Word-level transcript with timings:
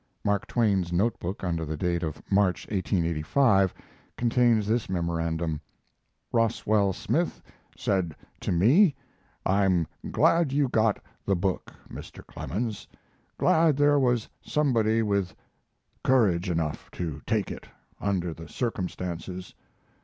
[Mark 0.25 0.47
Twain's 0.47 0.91
note 0.91 1.19
book, 1.19 1.43
under 1.43 1.63
date 1.77 2.01
of 2.01 2.23
March, 2.31 2.65
1885, 2.71 3.71
contains 4.17 4.65
this 4.65 4.89
memorandum: 4.89 5.61
"Roswell 6.33 6.91
Smith 6.91 7.39
said 7.77 8.15
to 8.39 8.51
me: 8.51 8.95
'I'm 9.45 9.85
glad 10.09 10.51
you 10.51 10.69
got 10.69 10.97
the 11.27 11.35
book, 11.35 11.71
Mr. 11.87 12.25
Clemens; 12.25 12.87
glad 13.37 13.77
there 13.77 13.99
was 13.99 14.27
somebody 14.41 15.03
with 15.03 15.35
courage 16.03 16.49
enough 16.49 16.89
to 16.93 17.21
take 17.27 17.51
it, 17.51 17.67
under 17.99 18.33
the 18.33 18.49
circumstances. 18.49 19.53